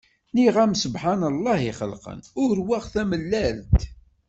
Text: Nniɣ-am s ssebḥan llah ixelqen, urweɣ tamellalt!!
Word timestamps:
Nniɣ-am 0.29 0.73
s 0.75 0.77
ssebḥan 0.79 1.21
llah 1.37 1.61
ixelqen, 1.71 2.19
urweɣ 2.43 2.83
tamellalt!! 2.93 3.81